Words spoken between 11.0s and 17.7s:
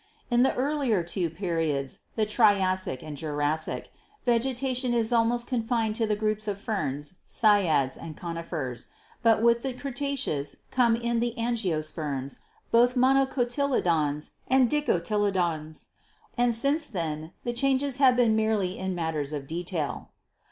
the 'Angiosperms,' both 'Monocotyle dons' and 'Dicotyledons,' and since then the